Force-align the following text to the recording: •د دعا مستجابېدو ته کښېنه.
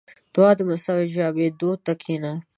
•د 0.33 0.35
دعا 0.35 0.51
مستجابېدو 0.69 1.69
ته 1.85 1.91
کښېنه. 1.99 2.33